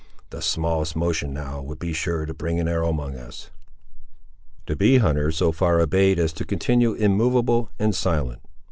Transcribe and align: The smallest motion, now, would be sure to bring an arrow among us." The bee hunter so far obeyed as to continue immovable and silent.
The 0.31 0.41
smallest 0.41 0.95
motion, 0.95 1.31
now, 1.31 1.61
would 1.61 1.77
be 1.77 1.93
sure 1.93 2.25
to 2.25 2.33
bring 2.33 2.59
an 2.59 2.67
arrow 2.67 2.89
among 2.89 3.13
us." 3.15 3.51
The 4.65 4.75
bee 4.75 4.97
hunter 4.97 5.31
so 5.31 5.51
far 5.51 5.79
obeyed 5.79 6.17
as 6.17 6.33
to 6.33 6.43
continue 6.43 6.93
immovable 6.93 7.69
and 7.77 7.93
silent. 7.93 8.41